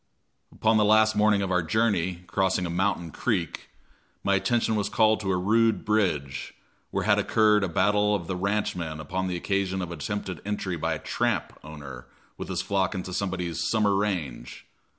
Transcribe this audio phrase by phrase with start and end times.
[0.51, 3.69] Upon the last morning of our journey, crossing a mountain creek,
[4.23, 6.55] my attention was called to a rude bridge,
[6.89, 10.75] where had occurred a battle of the ranchmen upon the occasion of an attempted entry
[10.75, 14.65] by a "tramp" owner with his flock into somebody's "summer range."